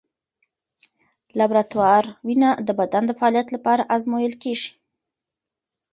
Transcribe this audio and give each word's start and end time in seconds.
لابراتوار 1.37 2.03
وینه 2.27 2.49
د 2.67 2.69
بدن 2.79 3.03
د 3.07 3.11
فعالیت 3.19 3.47
لپاره 3.55 3.87
ازمویل 3.95 4.33
کېږي. 4.43 4.71